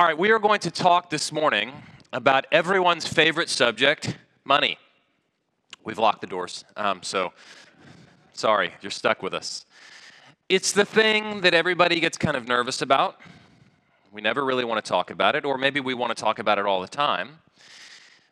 [0.00, 1.72] All right, we are going to talk this morning
[2.10, 4.78] about everyone's favorite subject money.
[5.84, 7.34] We've locked the doors, um, so
[8.32, 9.66] sorry, you're stuck with us.
[10.48, 13.20] It's the thing that everybody gets kind of nervous about.
[14.10, 16.58] We never really want to talk about it, or maybe we want to talk about
[16.58, 17.38] it all the time.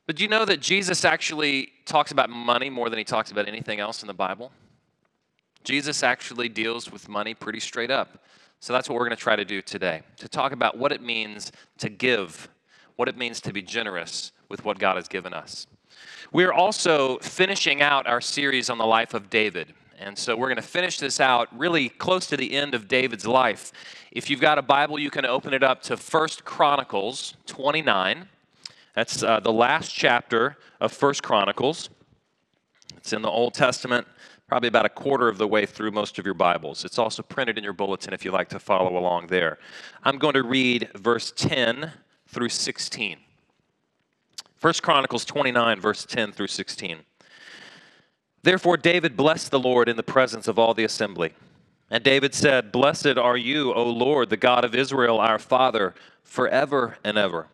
[0.06, 3.46] But do you know that Jesus actually talks about money more than he talks about
[3.46, 4.52] anything else in the Bible?
[5.64, 8.24] Jesus actually deals with money pretty straight up.
[8.61, 11.02] So that's what we're going to try to do today to talk about what it
[11.02, 12.48] means to give,
[12.96, 15.66] what it means to be generous with what God has given us.
[16.32, 19.74] We're also finishing out our series on the life of David.
[19.98, 23.27] And so we're going to finish this out really close to the end of David's
[23.27, 23.73] life.
[24.12, 28.29] If you've got a Bible, you can open it up to First Chronicles 29.
[28.95, 31.90] That's uh, the last chapter of First Chronicles.
[32.96, 34.06] It's in the Old Testament
[34.48, 36.84] probably about a quarter of the way through most of your Bibles.
[36.84, 39.59] It's also printed in your bulletin if you like to follow along there.
[40.02, 41.93] I'm going to read verse 10
[42.27, 43.19] through 16.
[44.61, 47.01] 1 Chronicles 29, verse 10 through 16.
[48.43, 51.35] Therefore, David blessed the Lord in the presence of all the assembly.
[51.90, 56.96] And David said, Blessed are you, O Lord, the God of Israel, our Father, forever
[57.05, 57.49] and ever.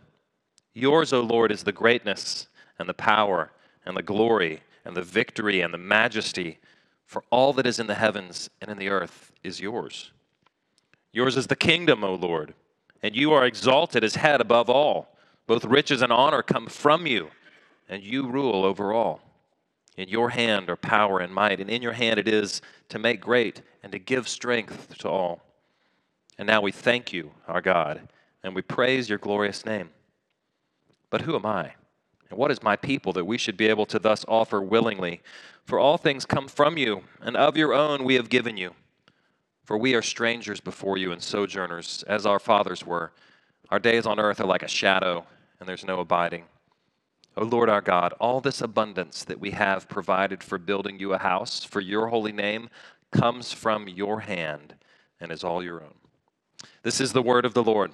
[0.75, 2.47] Yours, O Lord, is the greatness
[2.79, 3.51] and the power
[3.85, 6.59] and the glory and the victory and the majesty
[7.07, 10.13] for all that is in the heavens and in the earth is yours.
[11.13, 12.55] Yours is the kingdom, O Lord,
[13.03, 15.17] and you are exalted as head above all.
[15.47, 17.29] Both riches and honor come from you,
[17.89, 19.21] and you rule over all.
[19.97, 23.21] In your hand are power and might, and in your hand it is to make
[23.21, 25.43] great and to give strength to all.
[26.37, 28.09] And now we thank you, our God,
[28.43, 29.91] and we praise your glorious name.
[31.11, 31.75] But who am I?
[32.31, 35.21] And what is my people that we should be able to thus offer willingly?
[35.65, 38.75] For all things come from you, and of your own we have given you.
[39.65, 43.13] For we are strangers before you and sojourners, as our fathers were.
[43.71, 45.25] Our days on earth are like a shadow,
[45.59, 46.45] and there's no abiding.
[47.37, 51.19] O Lord our God, all this abundance that we have provided for building you a
[51.19, 52.69] house for your holy name
[53.11, 54.75] comes from your hand
[55.21, 55.95] and is all your own.
[56.83, 57.93] This is the word of the Lord.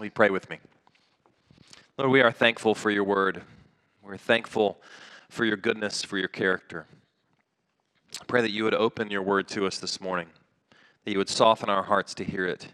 [0.00, 0.58] You pray with me?
[1.98, 3.42] Lord, we are thankful for your word.
[4.02, 4.80] We're thankful
[5.28, 6.86] for your goodness, for your character.
[8.18, 10.28] I pray that you would open your word to us this morning,
[11.04, 12.68] that you would soften our hearts to hear it,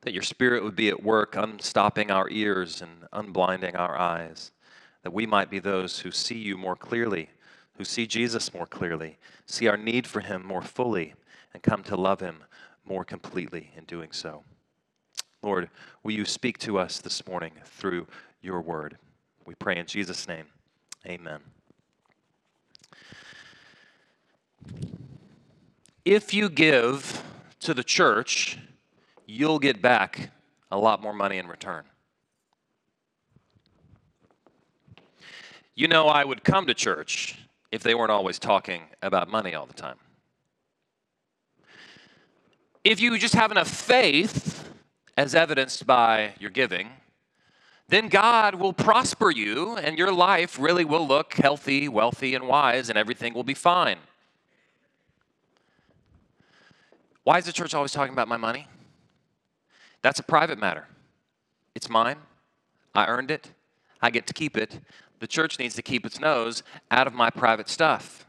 [0.00, 4.52] that your spirit would be at work, unstopping our ears and unblinding our eyes,
[5.02, 7.28] that we might be those who see you more clearly,
[7.76, 11.12] who see Jesus more clearly, see our need for him more fully,
[11.52, 12.44] and come to love him
[12.86, 14.44] more completely in doing so.
[15.42, 15.68] Lord,
[16.02, 18.06] will you speak to us this morning through
[18.42, 18.98] your word?
[19.46, 20.46] We pray in Jesus' name.
[21.06, 21.40] Amen.
[26.04, 27.22] If you give
[27.60, 28.58] to the church,
[29.26, 30.30] you'll get back
[30.70, 31.84] a lot more money in return.
[35.74, 37.38] You know, I would come to church
[37.70, 39.96] if they weren't always talking about money all the time.
[42.84, 44.68] If you just have enough faith,
[45.16, 46.88] as evidenced by your giving,
[47.88, 52.88] then God will prosper you and your life really will look healthy, wealthy, and wise,
[52.88, 53.98] and everything will be fine.
[57.24, 58.66] Why is the church always talking about my money?
[60.00, 60.88] That's a private matter.
[61.74, 62.16] It's mine.
[62.94, 63.52] I earned it.
[64.00, 64.80] I get to keep it.
[65.20, 68.26] The church needs to keep its nose out of my private stuff.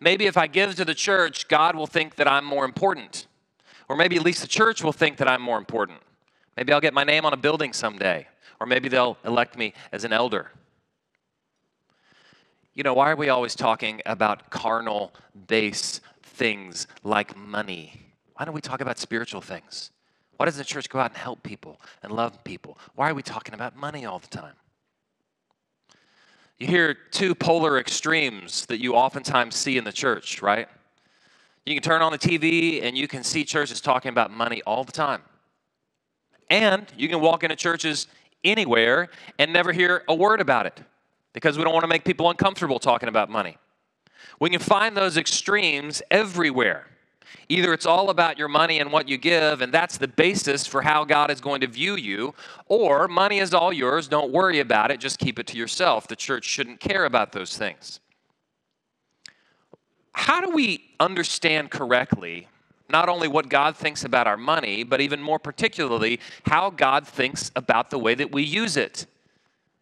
[0.00, 3.26] Maybe if I give to the church, God will think that I'm more important.
[3.88, 6.00] Or maybe at least the church will think that I'm more important.
[6.56, 8.26] Maybe I'll get my name on a building someday.
[8.60, 10.50] Or maybe they'll elect me as an elder.
[12.74, 15.12] You know, why are we always talking about carnal
[15.48, 18.00] base things like money?
[18.34, 19.90] Why don't we talk about spiritual things?
[20.36, 22.78] Why doesn't the church go out and help people and love people?
[22.94, 24.54] Why are we talking about money all the time?
[26.58, 30.68] You hear two polar extremes that you oftentimes see in the church, right?
[31.66, 34.84] You can turn on the TV and you can see churches talking about money all
[34.84, 35.22] the time.
[36.52, 38.08] And you can walk into churches
[38.44, 39.08] anywhere
[39.38, 40.82] and never hear a word about it
[41.32, 43.56] because we don't want to make people uncomfortable talking about money.
[44.38, 46.88] We can find those extremes everywhere.
[47.48, 50.82] Either it's all about your money and what you give, and that's the basis for
[50.82, 52.34] how God is going to view you,
[52.66, 56.06] or money is all yours, don't worry about it, just keep it to yourself.
[56.06, 58.00] The church shouldn't care about those things.
[60.12, 62.46] How do we understand correctly
[62.92, 67.50] not only what God thinks about our money, but even more particularly, how God thinks
[67.56, 69.06] about the way that we use it?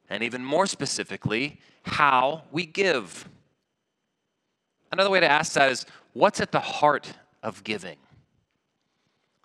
[0.08, 3.28] And even more specifically, how we give.
[4.92, 7.12] Another way to ask that is what's at the heart
[7.42, 7.96] of giving?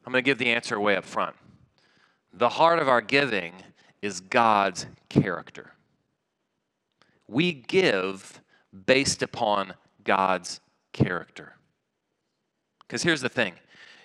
[0.05, 1.35] I'm going to give the answer away up front.
[2.33, 3.53] The heart of our giving
[4.01, 5.71] is God's character.
[7.27, 8.41] We give
[8.85, 9.73] based upon
[10.03, 10.59] God's
[10.93, 11.54] character.
[12.87, 13.53] Because here's the thing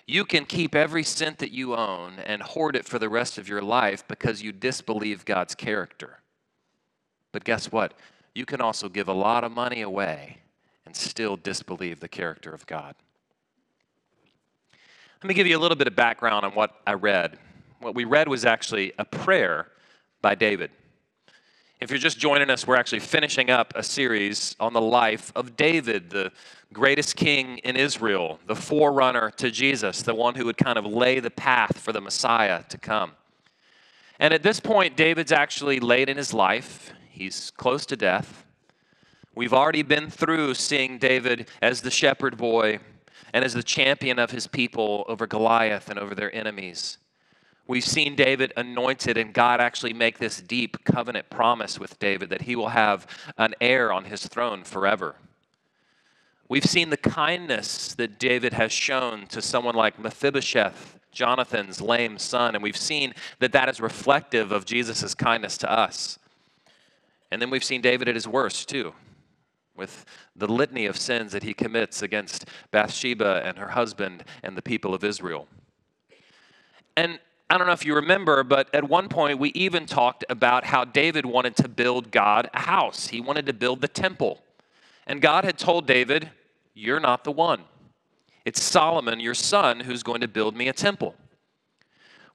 [0.07, 3.47] you can keep every cent that you own and hoard it for the rest of
[3.47, 6.19] your life because you disbelieve God's character.
[7.31, 7.93] But guess what?
[8.33, 10.39] You can also give a lot of money away
[10.85, 12.95] and still disbelieve the character of God.
[15.23, 17.37] Let me give you a little bit of background on what I read.
[17.79, 19.67] What we read was actually a prayer
[20.21, 20.71] by David.
[21.81, 25.57] If you're just joining us, we're actually finishing up a series on the life of
[25.57, 26.31] David, the
[26.71, 31.19] greatest king in Israel, the forerunner to Jesus, the one who would kind of lay
[31.19, 33.13] the path for the Messiah to come.
[34.19, 38.45] And at this point, David's actually late in his life, he's close to death.
[39.33, 42.77] We've already been through seeing David as the shepherd boy
[43.33, 46.99] and as the champion of his people over Goliath and over their enemies.
[47.67, 52.41] We've seen David anointed, and God actually make this deep covenant promise with David that
[52.41, 55.15] he will have an heir on his throne forever.
[56.49, 62.55] We've seen the kindness that David has shown to someone like Mephibosheth, Jonathan's lame son,
[62.55, 66.19] and we've seen that that is reflective of Jesus' kindness to us.
[67.31, 68.93] And then we've seen David at his worst, too,
[69.77, 70.03] with
[70.35, 74.93] the litany of sins that he commits against Bathsheba and her husband and the people
[74.93, 75.47] of Israel.
[76.97, 77.19] And
[77.51, 80.85] I don't know if you remember, but at one point we even talked about how
[80.85, 83.07] David wanted to build God a house.
[83.07, 84.41] He wanted to build the temple.
[85.05, 86.29] And God had told David,
[86.73, 87.63] You're not the one.
[88.45, 91.13] It's Solomon, your son, who's going to build me a temple.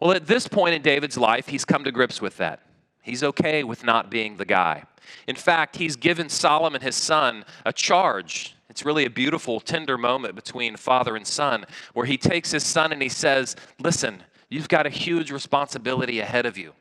[0.00, 2.60] Well, at this point in David's life, he's come to grips with that.
[3.00, 4.84] He's okay with not being the guy.
[5.26, 8.54] In fact, he's given Solomon, his son, a charge.
[8.68, 11.64] It's really a beautiful, tender moment between father and son
[11.94, 16.46] where he takes his son and he says, Listen, You've got a huge responsibility ahead
[16.46, 16.72] of you.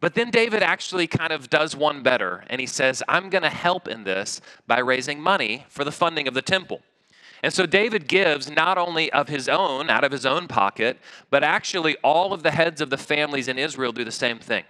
[0.00, 3.50] But then David actually kind of does one better, and he says, I'm going to
[3.50, 6.82] help in this by raising money for the funding of the temple.
[7.42, 10.98] And so David gives not only of his own, out of his own pocket,
[11.30, 14.64] but actually all of the heads of the families in Israel do the same thing.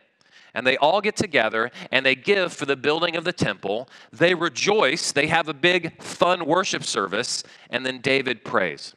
[0.55, 3.89] And they all get together and they give for the building of the temple.
[4.13, 8.95] They rejoice, they have a big, fun worship service, and then David prays.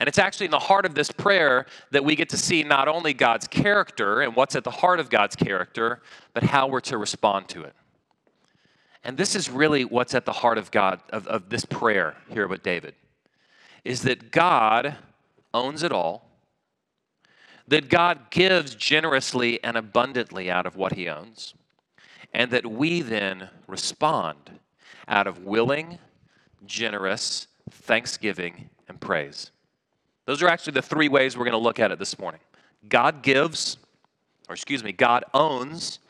[0.00, 2.86] And it's actually in the heart of this prayer that we get to see not
[2.86, 6.02] only God's character and what's at the heart of God's character,
[6.34, 7.74] but how we're to respond to it.
[9.02, 12.46] And this is really what's at the heart of God, of, of this prayer here
[12.46, 12.94] with David,
[13.84, 14.96] is that God
[15.52, 16.28] owns it all,
[17.66, 21.54] that God gives generously and abundantly out of what he owns,
[22.32, 24.58] and that we then respond
[25.08, 25.98] out of willing,
[26.66, 29.50] generous thanksgiving and praise.
[30.28, 32.42] Those are actually the three ways we're going to look at it this morning
[32.86, 33.78] God gives,
[34.46, 36.00] or excuse me, God owns,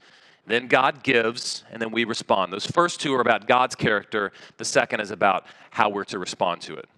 [0.44, 2.52] then God gives, and then we respond.
[2.52, 6.62] Those first two are about God's character, the second is about how we're to respond
[6.62, 6.88] to it.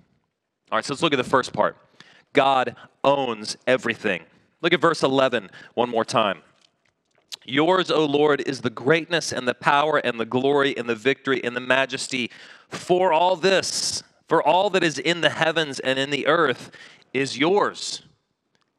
[0.73, 1.77] All right, so let's look at the first part.
[2.33, 2.75] God
[3.05, 4.23] owns everything.
[4.63, 6.41] Look at verse 11 one more time.
[7.45, 11.45] Yours, O Lord, is the greatness and the power and the glory and the victory
[11.45, 12.31] and the majesty.
[12.71, 16.71] For all this, for all that is in the heavens and in the earth,
[17.13, 18.03] is yours.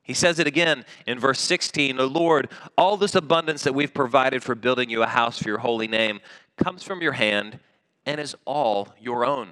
[0.03, 4.43] He says it again in verse 16 O Lord, all this abundance that we've provided
[4.43, 6.19] for building you a house for your holy name
[6.57, 7.59] comes from your hand
[8.05, 9.49] and is all your own.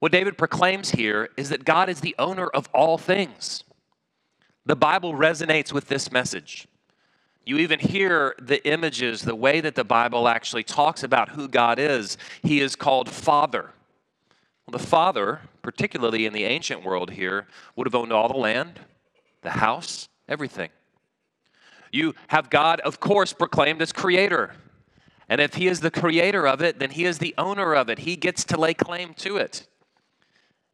[0.00, 3.62] What David proclaims here is that God is the owner of all things.
[4.66, 6.66] The Bible resonates with this message.
[7.44, 11.78] You even hear the images, the way that the Bible actually talks about who God
[11.78, 12.16] is.
[12.42, 13.70] He is called Father.
[14.66, 18.80] Well, the father, particularly in the ancient world here, would have owned all the land,
[19.42, 20.70] the house, everything.
[21.90, 24.54] You have God, of course, proclaimed as creator.
[25.28, 28.00] And if he is the creator of it, then he is the owner of it.
[28.00, 29.66] He gets to lay claim to it.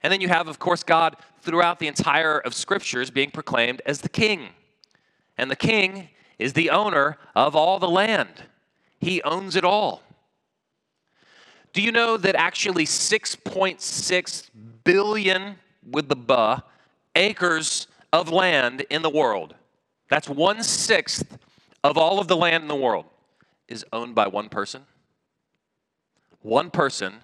[0.02, 4.00] And then you have, of course, God throughout the entire of scriptures being proclaimed as
[4.00, 4.50] the king.
[5.37, 8.45] And the king is the owner of all the land.
[9.00, 10.02] He owns it all.
[11.73, 14.51] Do you know that actually 6.6
[14.85, 15.57] billion
[15.89, 16.61] with the buh
[17.15, 19.55] acres of land in the world,
[20.09, 21.39] that's one sixth
[21.85, 23.05] of all of the land in the world,
[23.69, 24.83] is owned by one person?
[26.41, 27.15] One person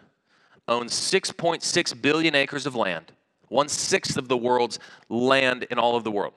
[0.69, 3.13] owns 6.6 billion acres of land,
[3.49, 6.35] one sixth of the world's land in all of the world.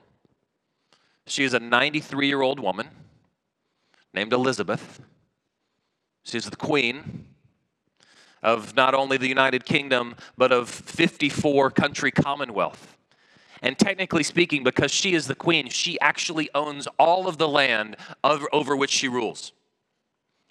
[1.25, 2.87] She is a 93 year old woman
[4.13, 5.01] named Elizabeth.
[6.23, 7.25] She's the queen
[8.43, 12.95] of not only the United Kingdom, but of 54 country Commonwealth.
[13.61, 17.97] And technically speaking, because she is the queen, she actually owns all of the land
[18.23, 19.51] over, over which she rules.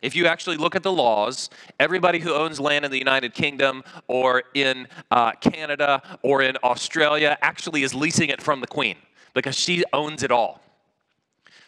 [0.02, 1.48] If you actually look at the laws,
[1.80, 7.38] everybody who owns land in the United Kingdom or in uh, Canada or in Australia
[7.40, 8.96] actually is leasing it from the queen
[9.34, 10.60] because she owns it all.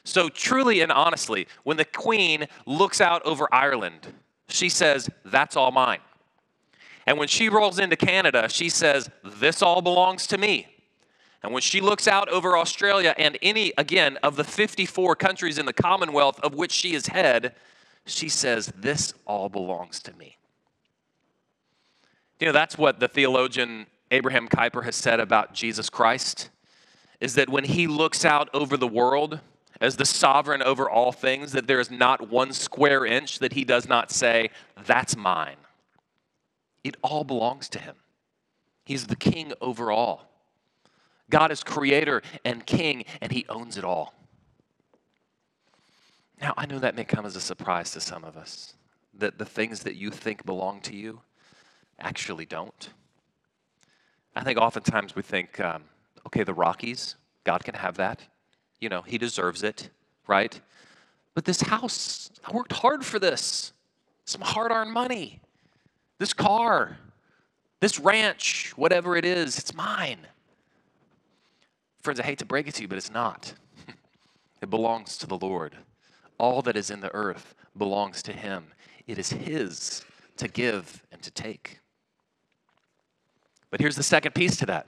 [0.05, 4.07] So, truly and honestly, when the queen looks out over Ireland,
[4.49, 6.01] she says, That's all mine.
[7.09, 10.67] And when she rolls into Canada, she says, This all belongs to me.
[11.43, 15.65] And when she looks out over Australia and any, again, of the 54 countries in
[15.65, 17.55] the Commonwealth of which she is head,
[18.05, 20.37] she says, This all belongs to me.
[22.41, 26.51] You know, that's what the theologian Abraham Kuyper has said about Jesus Christ,
[27.23, 29.41] is that when he looks out over the world
[29.81, 33.65] as the sovereign over all things, that there is not one square inch that he
[33.65, 34.51] does not say,
[34.85, 35.57] That's mine.
[36.89, 37.97] It all belongs to him.
[38.87, 40.25] He's the king over all.
[41.29, 44.15] God is creator and king, and he owns it all.
[46.41, 48.73] Now, I know that may come as a surprise to some of us
[49.19, 51.21] that the things that you think belong to you
[51.99, 52.89] actually don't.
[54.35, 55.83] I think oftentimes we think, um,
[56.27, 58.23] okay, the Rockies, God can have that.
[58.81, 59.91] You know, He deserves it,
[60.27, 60.59] right?
[61.35, 63.75] But this house, I worked hard for this.
[64.25, 65.43] Some hard earned money.
[66.19, 66.99] This car,
[67.81, 70.27] this ranch, whatever it is, it's mine.
[72.03, 73.53] Friends, I hate to break it to you, but it's not.
[74.63, 75.77] it belongs to the Lord.
[76.39, 78.67] All that is in the earth belongs to him.
[79.07, 80.05] It is his
[80.37, 81.81] to give and to take.
[83.71, 84.87] But here's the second piece to that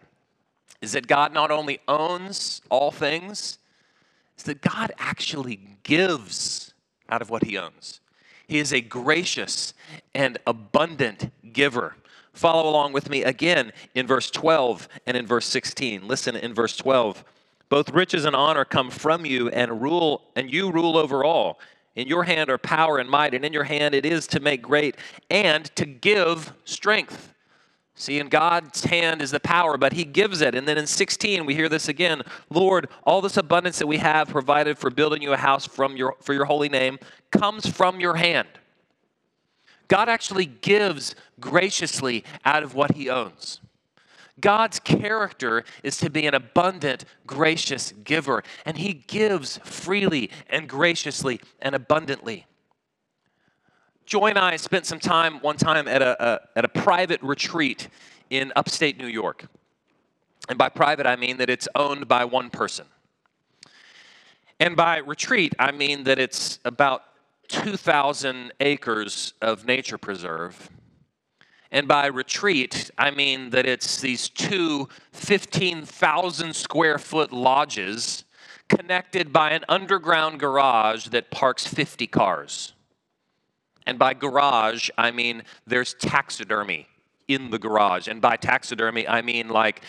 [0.81, 3.59] is that God not only owns all things,
[4.39, 6.73] is that God actually gives
[7.11, 8.01] out of what he owns.
[8.51, 9.75] He is a gracious
[10.13, 11.95] and abundant giver.
[12.33, 16.09] Follow along with me again in verse 12 and in verse 16.
[16.09, 17.23] Listen in verse 12.
[17.69, 21.61] Both riches and honor come from you, and rule, and you rule over all.
[21.95, 24.63] In your hand are power and might, and in your hand it is to make
[24.63, 24.97] great
[25.31, 27.30] and to give strength.
[28.01, 30.55] See, in God's hand is the power, but He gives it.
[30.55, 34.29] And then in 16, we hear this again Lord, all this abundance that we have
[34.29, 36.99] provided for building you a house from your, for your holy name
[37.31, 38.49] comes from your hand.
[39.89, 43.61] God actually gives graciously out of what He owns.
[44.41, 51.39] God's character is to be an abundant, gracious giver, and He gives freely and graciously
[51.61, 52.47] and abundantly.
[54.11, 57.89] Joy and I spent some time one time at a, a, at a private retreat
[58.29, 59.47] in upstate New York.
[60.51, 62.85] And by private, I mean that it's owned by one person.
[64.59, 67.05] And by retreat, I mean that it's about
[67.49, 70.69] 2,000 acres of nature preserve
[71.73, 78.25] and by retreat, I mean that it's these two 15,000 square foot lodges
[78.69, 82.73] connected by an underground garage that parks 50 cars.
[83.87, 86.87] And by garage, I mean there's taxidermy
[87.29, 88.09] in the garage.
[88.09, 89.83] And by taxidermy, I mean like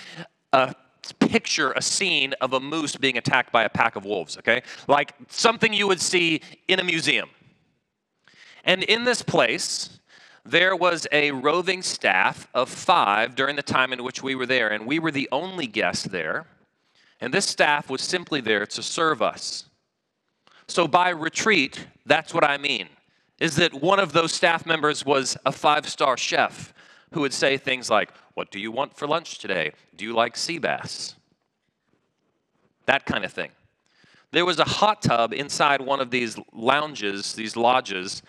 [0.53, 0.75] a
[1.19, 4.61] picture, a scene of a moose being attacked by a pack of wolves, okay?
[4.87, 7.29] Like something you would see in a museum.
[8.63, 9.99] And in this place,
[10.45, 14.69] there was a roving staff of five during the time in which we were there,
[14.69, 16.45] and we were the only guests there.
[17.19, 19.65] And this staff was simply there to serve us.
[20.67, 22.87] So by retreat, that's what I mean,
[23.41, 26.73] is that one of those staff members was a five star chef
[27.11, 29.71] who would say things like, What do you want for lunch today?
[29.97, 31.15] Do you like sea bass?
[32.85, 33.49] That kind of thing.
[34.31, 38.21] There was a hot tub inside one of these lounges, these lodges,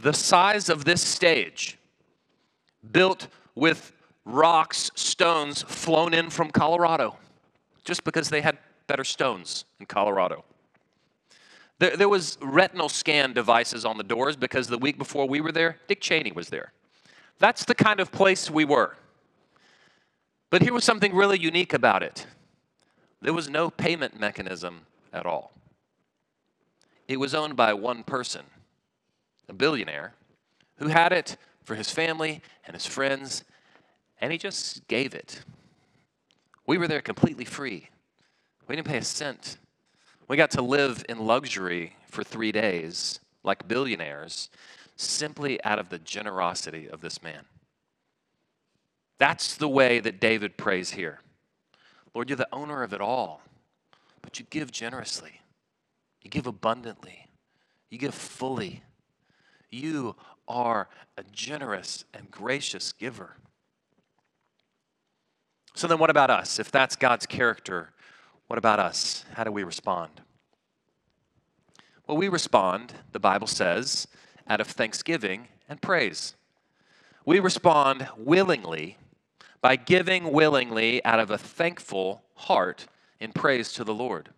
[0.00, 1.78] the size of this stage,
[2.92, 3.92] built with
[4.24, 7.16] rocks, stones flown in from Colorado,
[7.84, 10.44] just because they had better stones in Colorado.
[11.78, 15.52] There, there was retinal scan devices on the doors because the week before we were
[15.52, 16.72] there, Dick Cheney was there.
[17.38, 18.96] That's the kind of place we were.
[20.48, 22.26] But here was something really unique about it
[23.22, 25.52] there was no payment mechanism at all.
[27.08, 28.42] It was owned by one person
[29.48, 30.12] a billionaire,
[30.78, 33.44] who had it for his family and his friends,
[34.20, 35.42] and he just gave it.
[36.66, 37.88] We were there completely free.
[38.66, 39.56] We didn't pay a cent.
[40.28, 44.50] We got to live in luxury for three days, like billionaires,
[44.96, 47.44] simply out of the generosity of this man.
[49.18, 51.20] That's the way that David prays here.
[52.14, 53.42] Lord, you're the owner of it all,
[54.22, 55.40] but you give generously,
[56.22, 57.28] you give abundantly,
[57.90, 58.82] you give fully.
[59.70, 60.16] You
[60.48, 63.36] are a generous and gracious giver.
[65.74, 66.58] So then, what about us?
[66.58, 67.90] If that's God's character,
[68.46, 69.24] what about us?
[69.34, 70.20] How do we respond?
[72.06, 74.06] Well, we respond, the Bible says,
[74.48, 76.34] out of thanksgiving and praise.
[77.24, 78.98] We respond willingly
[79.60, 82.86] by giving willingly out of a thankful heart
[83.18, 84.30] in praise to the Lord.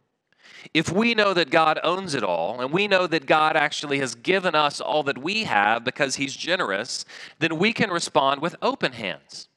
[0.73, 4.15] If we know that God owns it all, and we know that God actually has
[4.15, 7.05] given us all that we have because He's generous,
[7.39, 9.49] then we can respond with open hands.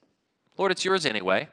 [0.57, 1.47] Lord, it's yours anyway.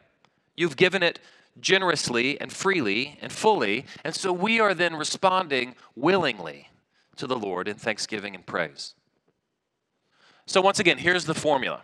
[0.57, 1.21] You've given it
[1.61, 6.69] generously and freely and fully, and so we are then responding willingly
[7.17, 8.95] to the Lord in thanksgiving and praise.
[10.47, 11.83] So, once again, here's the formula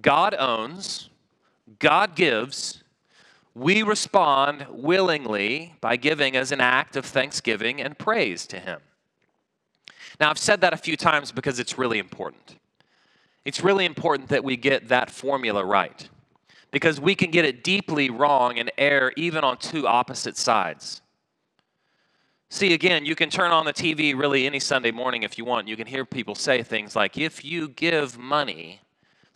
[0.00, 1.10] God owns,
[1.78, 2.84] God gives,
[3.54, 8.80] we respond willingly by giving as an act of thanksgiving and praise to Him.
[10.20, 12.56] Now, I've said that a few times because it's really important.
[13.44, 16.08] It's really important that we get that formula right
[16.70, 21.00] because we can get it deeply wrong and err even on two opposite sides.
[22.48, 25.66] See, again, you can turn on the TV really any Sunday morning if you want.
[25.66, 28.80] You can hear people say things like, if you give money,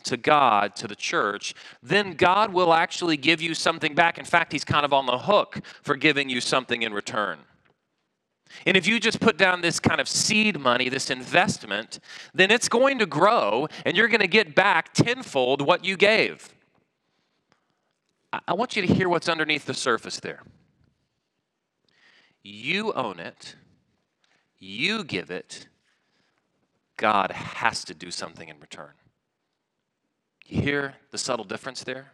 [0.03, 4.17] to God, to the church, then God will actually give you something back.
[4.17, 7.39] In fact, He's kind of on the hook for giving you something in return.
[8.65, 11.99] And if you just put down this kind of seed money, this investment,
[12.33, 16.49] then it's going to grow and you're going to get back tenfold what you gave.
[18.33, 20.41] I want you to hear what's underneath the surface there.
[22.43, 23.55] You own it,
[24.57, 25.67] you give it,
[26.97, 28.91] God has to do something in return.
[30.45, 32.13] You hear the subtle difference there?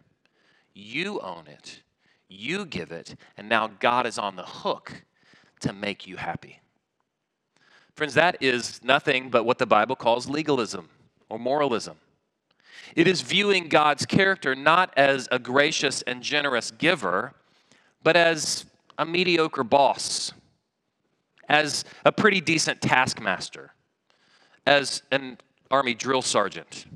[0.74, 1.82] You own it,
[2.28, 5.04] you give it, and now God is on the hook
[5.60, 6.60] to make you happy.
[7.94, 10.88] Friends, that is nothing but what the Bible calls legalism
[11.28, 11.96] or moralism.
[12.96, 17.34] It is viewing God's character not as a gracious and generous giver,
[18.02, 18.66] but as
[18.96, 20.32] a mediocre boss,
[21.48, 23.72] as a pretty decent taskmaster,
[24.66, 25.38] as an
[25.70, 26.86] army drill sergeant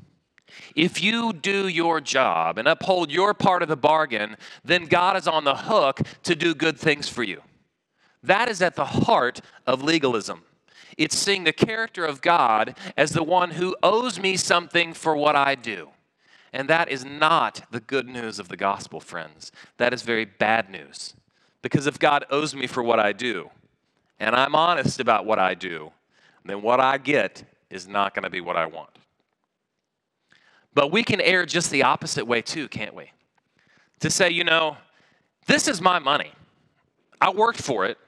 [0.75, 5.27] if you do your job and uphold your part of the bargain, then God is
[5.27, 7.43] on the hook to do good things for you.
[8.23, 10.43] That is at the heart of legalism.
[10.99, 15.37] It's seeing the character of God as the one who owes me something for what
[15.37, 15.91] I do.
[16.53, 19.53] And that is not the good news of the gospel, friends.
[19.79, 21.15] That is very bad news.
[21.63, 23.51] Because if God owes me for what I do,
[24.21, 25.93] and I'm honest about what I do,
[26.45, 28.91] then what I get is not going to be what I want.
[30.75, 33.11] But we can err just the opposite way too, can't we?
[34.01, 34.77] To say, you know,
[35.47, 36.33] this is my money.
[37.21, 37.99] I worked for it,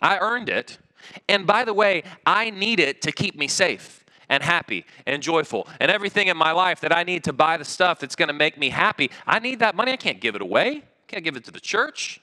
[0.00, 0.78] I earned it.
[1.28, 5.68] And by the way, I need it to keep me safe and happy and joyful
[5.80, 8.34] and everything in my life that I need to buy the stuff that's going to
[8.34, 9.10] make me happy.
[9.26, 9.92] I need that money.
[9.92, 10.82] I can't give it away.
[11.08, 12.20] Can't give it to the church.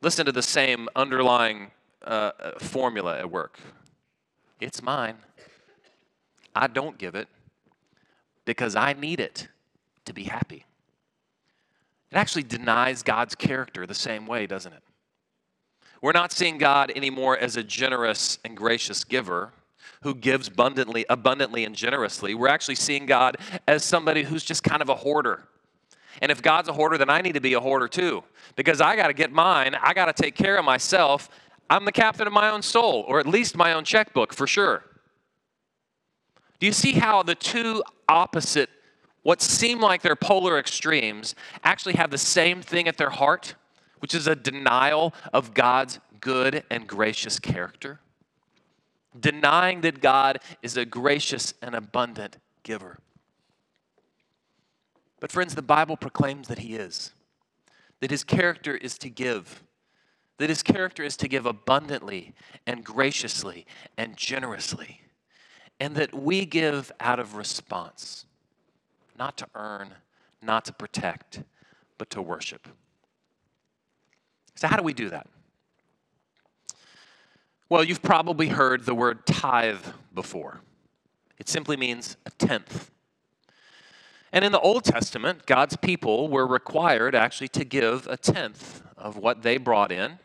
[0.00, 1.70] Listen to the same underlying
[2.02, 3.58] uh, uh formula at work.
[4.60, 5.16] It's mine.
[6.54, 7.28] I don't give it
[8.44, 9.48] because I need it
[10.04, 10.64] to be happy.
[12.10, 14.82] It actually denies God's character the same way, doesn't it?
[16.04, 19.54] We're not seeing God anymore as a generous and gracious giver
[20.02, 22.34] who gives abundantly, abundantly and generously.
[22.34, 25.44] We're actually seeing God as somebody who's just kind of a hoarder.
[26.20, 28.22] And if God's a hoarder, then I need to be a hoarder too.
[28.54, 31.30] Because I got to get mine, I got to take care of myself.
[31.70, 34.84] I'm the captain of my own soul, or at least my own checkbook for sure.
[36.60, 38.68] Do you see how the two opposite,
[39.22, 43.54] what seem like they're polar extremes, actually have the same thing at their heart,
[44.04, 48.00] which is a denial of God's good and gracious character?
[49.18, 52.98] Denying that God is a gracious and abundant giver.
[55.20, 57.12] But, friends, the Bible proclaims that He is,
[58.00, 59.64] that His character is to give,
[60.36, 62.34] that His character is to give abundantly
[62.66, 63.64] and graciously
[63.96, 65.00] and generously
[65.80, 68.26] and that we give out of response,
[69.18, 69.94] not to earn,
[70.42, 71.42] not to protect,
[71.96, 72.68] but to worship.
[74.56, 75.26] So, how do we do that?
[77.68, 80.60] Well, you've probably heard the word tithe before.
[81.38, 82.90] It simply means a tenth.
[84.32, 89.16] And in the Old Testament, God's people were required actually to give a tenth of
[89.16, 90.18] what they brought in.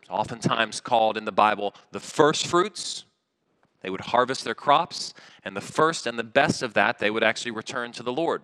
[0.00, 3.04] It's oftentimes called in the Bible the first fruits
[3.82, 5.12] they would harvest their crops,
[5.44, 8.42] and the first and the best of that they would actually return to the Lord.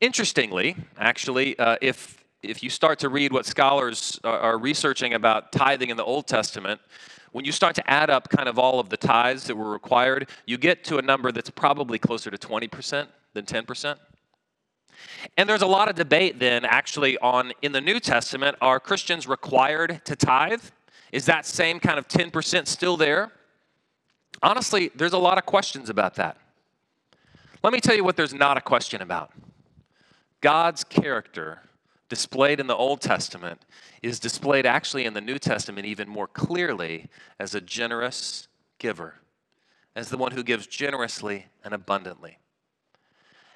[0.00, 5.90] Interestingly, actually, uh, if, if you start to read what scholars are, researching about tithing
[5.90, 6.80] in the Old Testament,
[7.30, 10.28] when you start to add up kind of all of the tithes that were required,
[10.44, 13.96] you get to a number that's probably closer to 20% than 10%.
[15.36, 19.26] And there's a lot of debate then, actually, on in the New Testament are Christians
[19.26, 20.62] required to tithe?
[21.12, 23.32] Is that same kind of 10% still there?
[24.42, 26.36] Honestly, there's a lot of questions about that.
[27.62, 29.30] Let me tell you what there's not a question about.
[30.40, 31.60] God's character
[32.12, 33.64] displayed in the Old Testament
[34.02, 38.48] is displayed actually in the New Testament even more clearly as a generous
[38.78, 39.14] giver,
[39.96, 42.36] as the one who gives generously and abundantly.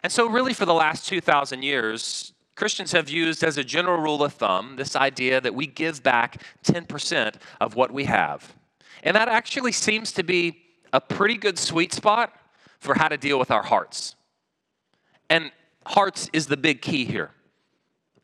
[0.03, 4.25] And so, really, for the last 2,000 years, Christians have used as a general rule
[4.25, 8.55] of thumb this idea that we give back 10% of what we have.
[9.03, 10.63] And that actually seems to be
[10.95, 12.33] a pretty good sweet spot
[12.79, 14.17] for how to deal with our hearts.
[15.29, 15.53] And
[15.85, 17.33] hearts is the big key here.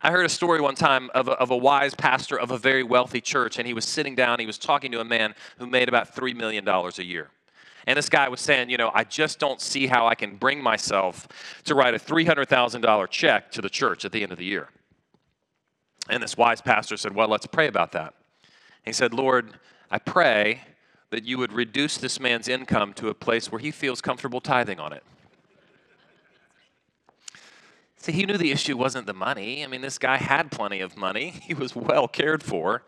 [0.05, 2.83] I heard a story one time of a, of a, wise pastor of a very
[2.83, 5.89] wealthy church, and he was sitting down, he was talking to a man who made
[5.89, 7.31] about $3 million a year.
[7.87, 10.61] And this guy was saying, You know, I just don't see how I can bring
[10.61, 11.29] myself
[11.65, 14.69] to write a $300,000 check to the church at the end of the year.
[16.09, 18.15] And this wise pastor said, Well, let's pray about that.
[18.85, 19.55] He said, Lord,
[19.91, 20.63] I pray
[21.11, 24.81] that you would reduce this man's income to a place where he feels comfortable tithing
[24.81, 25.05] on it.
[28.03, 29.63] See, he knew the issue wasn't the money.
[29.63, 32.83] I mean, this guy had plenty of money, he was well cared for.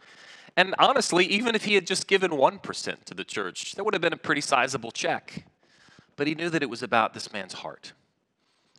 [0.57, 4.01] And honestly, even if he had just given 1% to the church, that would have
[4.01, 5.45] been a pretty sizable check.
[6.17, 7.93] But he knew that it was about this man's heart.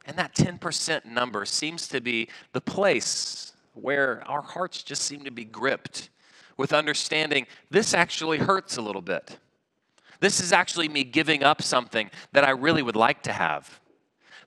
[0.06, 5.32] And that 10% number seems to be the place where our hearts just seem to
[5.32, 6.10] be gripped
[6.58, 9.38] with understanding this actually hurts a little bit.
[10.20, 13.80] This is actually me giving up something that I really would like to have.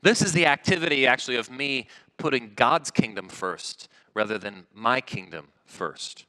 [0.02, 5.48] This is the activity actually of me putting God's kingdom first rather than my kingdom
[5.64, 6.26] first.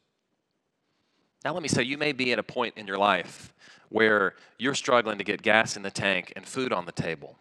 [1.43, 3.53] Now, let me say, you may be at a point in your life
[3.89, 7.37] where you're struggling to get gas in the tank and food on the table.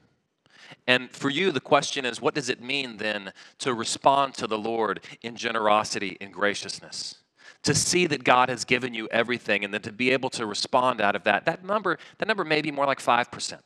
[0.86, 4.58] And for you, the question is what does it mean then to respond to the
[4.58, 7.16] Lord in generosity and graciousness?
[7.64, 11.00] To see that God has given you everything and then to be able to respond
[11.00, 11.44] out of that.
[11.44, 13.58] That number, that number may be more like 5%.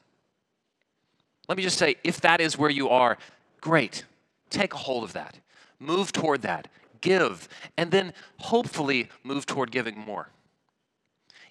[1.52, 3.18] Let me just say if that is where you are,
[3.60, 4.06] great.
[4.48, 5.38] Take a hold of that.
[5.78, 6.66] Move toward that
[7.02, 10.30] give, and then hopefully move toward giving more.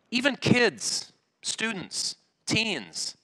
[0.10, 2.16] Even kids, students,
[2.48, 3.16] teens,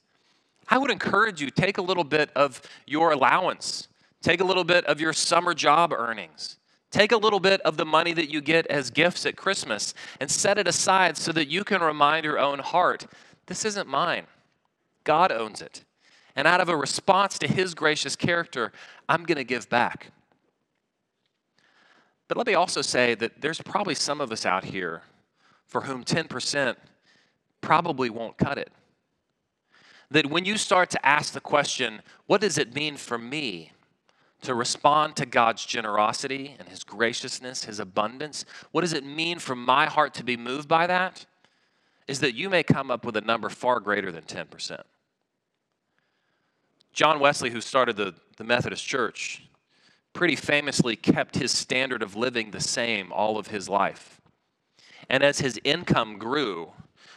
[0.68, 3.88] I would encourage you take a little bit of your allowance,
[4.22, 6.58] take a little bit of your summer job earnings,
[6.92, 10.30] take a little bit of the money that you get as gifts at Christmas and
[10.30, 13.08] set it aside so that you can remind your own heart
[13.46, 14.28] this isn't mine.
[15.02, 15.82] God owns it.
[16.38, 18.70] And out of a response to his gracious character,
[19.08, 20.12] I'm going to give back.
[22.28, 25.02] But let me also say that there's probably some of us out here
[25.66, 26.76] for whom 10%
[27.60, 28.70] probably won't cut it.
[30.12, 33.72] That when you start to ask the question, what does it mean for me
[34.42, 38.44] to respond to God's generosity and His graciousness, His abundance?
[38.70, 41.26] What does it mean for my heart to be moved by that?
[42.06, 44.84] Is that you may come up with a number far greater than 10%.
[46.92, 49.42] John Wesley, who started the, the Methodist Church,
[50.12, 54.20] pretty famously kept his standard of living the same all of his life.
[55.08, 56.72] And as his income grew,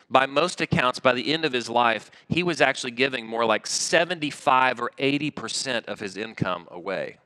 [0.10, 3.66] by most accounts, by the end of his life, he was actually giving more like
[3.66, 7.18] 75 or 80% of his income away.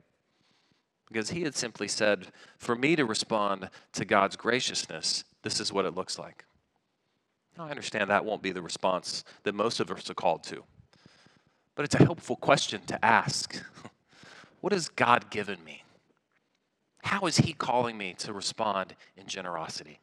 [1.08, 2.28] Because he had simply said,
[2.58, 6.46] For me to respond to God's graciousness, this is what it looks like.
[7.58, 10.64] Now, I understand that won't be the response that most of us are called to,
[11.76, 13.62] but it's a helpful question to ask.
[14.62, 15.84] What has God given me?
[17.04, 20.00] How is He calling me to respond in generosity?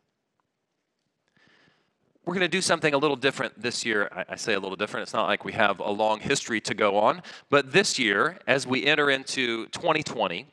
[2.24, 4.08] We're going to do something a little different this year.
[4.28, 5.02] I, say a little different.
[5.02, 7.22] It's not like we have a long history to go on.
[7.50, 10.46] But this year, as we enter into 2020,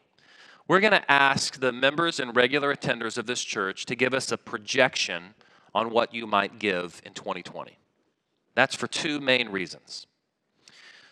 [0.68, 4.32] we're going to ask the members and regular attenders of this church to give us
[4.32, 5.36] a projection
[5.76, 7.78] on what you might give in 2020.
[8.56, 10.08] That's for two main reasons.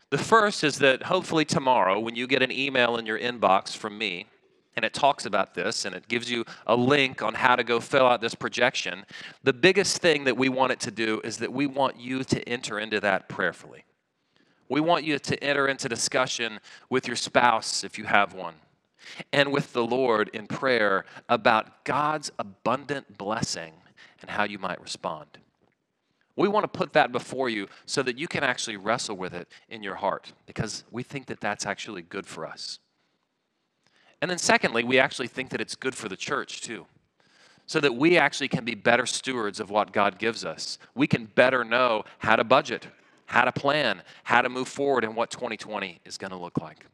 [0.10, 3.98] The first is that hopefully tomorrow, when you get an email in your inbox from
[3.98, 4.28] me,
[4.78, 7.80] and it talks about this and it gives you a link on how to go
[7.80, 9.06] fill out this projection,
[9.44, 12.48] the biggest thing that we want it to do is that we want you to
[12.48, 13.84] enter into that prayerfully.
[14.70, 18.56] We want you to enter into discussion with your spouse if you have one,
[19.34, 23.74] and with the Lord in prayer about God's abundant blessing
[24.22, 25.40] and how you might respond.
[26.38, 29.50] We want to put that before you so that you can actually wrestle with it
[29.70, 32.80] in your heart because we think that that's actually good for us.
[34.22, 36.86] And then, secondly, we actually think that it's good for the church too,
[37.66, 40.78] so that we actually can be better stewards of what God gives us.
[40.96, 42.88] We can better know how to budget,
[43.26, 46.86] how to plan, how to move forward, and what 2020 is going to look like.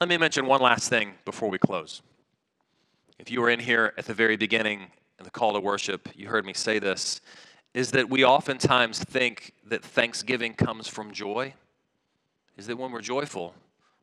[0.00, 2.00] Let me mention one last thing before we close.
[3.18, 4.86] If you were in here at the very beginning
[5.20, 7.20] in the call to worship, you heard me say this
[7.72, 11.54] is that we oftentimes think that thanksgiving comes from joy,
[12.56, 13.54] is that when we're joyful,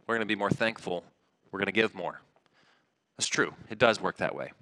[0.06, 1.04] we're going to be more thankful,
[1.52, 2.22] we're going to give more.
[3.18, 3.54] That's true.
[3.70, 4.54] It does work that way.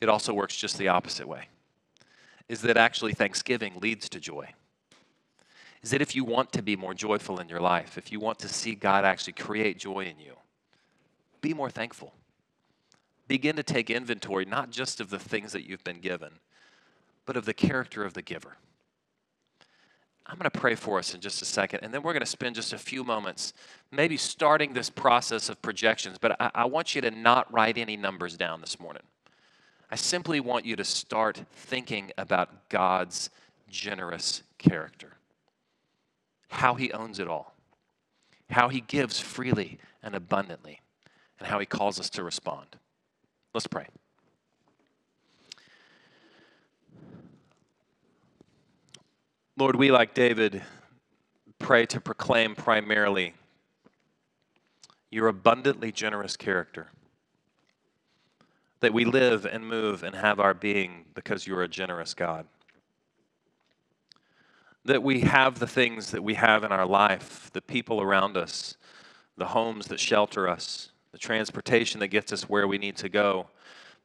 [0.00, 1.48] It also works just the opposite way.
[2.48, 4.50] Is that actually thanksgiving leads to joy?
[5.82, 8.38] Is that if you want to be more joyful in your life, if you want
[8.40, 10.34] to see God actually create joy in you,
[11.40, 12.12] be more thankful.
[13.28, 16.30] Begin to take inventory not just of the things that you've been given,
[17.26, 18.56] but of the character of the giver.
[20.26, 22.26] I'm going to pray for us in just a second, and then we're going to
[22.26, 23.54] spend just a few moments
[23.90, 26.18] maybe starting this process of projections.
[26.18, 29.02] But I, I, want you to not write any numbers down this morning.
[29.90, 33.30] I simply want you to start thinking about God's
[33.70, 35.16] generous character,
[36.48, 37.54] how He owns it all,
[38.50, 40.82] how He gives freely and abundantly,
[41.38, 42.77] and how He calls us to respond.
[43.58, 43.88] Let's pray.
[49.56, 50.62] Lord, we, like David,
[51.58, 53.34] pray to proclaim primarily
[55.10, 56.86] your abundantly generous character.
[58.78, 62.46] That we live and move and have our being because you're a generous God.
[64.84, 68.76] That we have the things that we have in our life, the people around us,
[69.36, 73.48] the homes that shelter us, the transportation that gets us where we need to go,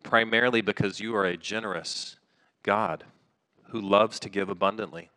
[0.04, 2.18] primarily because you are a generous
[2.64, 3.04] God
[3.70, 5.10] who loves to give abundantly.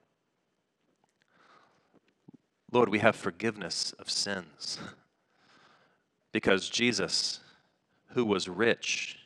[2.73, 4.79] Lord, we have forgiveness of sins
[6.33, 7.41] because Jesus,
[8.09, 9.19] who was rich,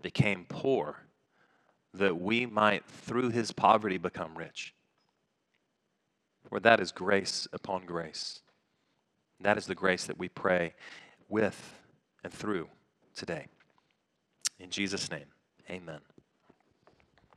[0.00, 1.00] became poor
[1.94, 4.74] that we might, through his poverty, become rich.
[6.48, 8.40] For that is grace upon grace.
[9.40, 10.74] That is the grace that we pray
[11.28, 11.81] with
[12.24, 12.68] and through
[13.14, 13.46] today.
[14.58, 15.26] In Jesus' name,
[15.70, 16.00] amen.